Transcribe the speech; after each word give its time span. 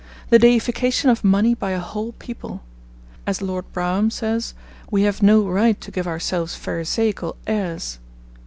The 0.31 0.39
deification 0.39 1.11
of 1.11 1.23
money 1.23 1.53
by 1.53 1.73
a 1.73 1.79
whole 1.79 2.13
people. 2.13 2.63
As 3.27 3.39
Lord 3.39 3.71
Brougham 3.71 4.09
says, 4.09 4.55
we 4.89 5.03
have 5.03 5.21
no 5.21 5.43
right 5.43 5.79
to 5.79 5.91
give 5.91 6.07
ourselves 6.07 6.55
pharisaical 6.55 7.35
airs. 7.45 7.99